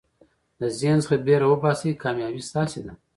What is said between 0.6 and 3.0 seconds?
ذهن څخه بېره وباسئ، کامیابي ستاسي ده.